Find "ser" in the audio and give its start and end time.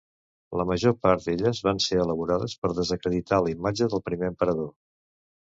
1.87-1.99